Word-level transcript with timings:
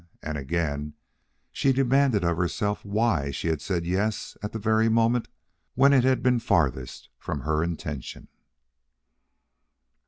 And 0.23 0.35
again 0.35 0.95
she 1.51 1.71
demanded 1.71 2.23
of 2.23 2.35
herself 2.35 2.83
why 2.83 3.29
she 3.29 3.49
had 3.49 3.61
said 3.61 3.85
yes 3.85 4.35
at 4.41 4.51
the 4.51 4.57
very 4.57 4.89
moment 4.89 5.27
when 5.75 5.93
it 5.93 6.03
had 6.03 6.23
been 6.23 6.39
farthest 6.39 7.09
from 7.19 7.41
her 7.41 7.63
intention. 7.63 8.27